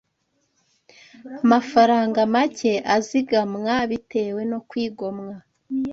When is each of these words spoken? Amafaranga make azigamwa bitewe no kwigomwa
Amafaranga 1.43 2.19
make 2.33 2.71
azigamwa 2.95 3.73
bitewe 3.89 4.41
no 4.51 4.59
kwigomwa 4.69 5.35